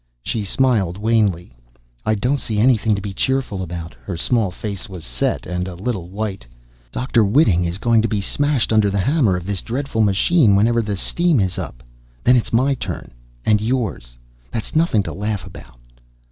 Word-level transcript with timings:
She 0.23 0.43
smiled 0.43 0.97
wanly. 0.97 1.51
"I 2.07 2.15
don't 2.15 2.41
see 2.41 2.57
anything 2.57 2.95
to 2.95 3.01
be 3.03 3.13
cheerful 3.13 3.61
about." 3.61 3.93
Her 4.03 4.17
small 4.17 4.49
face 4.49 4.89
was 4.89 5.05
set 5.05 5.45
and 5.45 5.67
a 5.67 5.75
little 5.75 6.09
white. 6.09 6.43
"Dr. 6.91 7.23
Whiting 7.23 7.65
is 7.65 7.77
going 7.77 8.01
to 8.01 8.07
be 8.07 8.19
smashed 8.19 8.73
under 8.73 8.89
the 8.89 8.97
hammer 8.97 9.37
of 9.37 9.45
this 9.45 9.61
dreadful 9.61 10.01
machine, 10.01 10.55
whenever 10.55 10.81
the 10.81 10.97
steam 10.97 11.39
is 11.39 11.59
up. 11.59 11.83
Then 12.23 12.35
it 12.35 12.47
is 12.47 12.51
my 12.51 12.73
turn. 12.73 13.11
And 13.45 13.61
yours. 13.61 14.17
That's 14.49 14.75
nothing 14.75 15.03
to 15.03 15.13
laugh 15.13 15.45
about." 15.45 15.77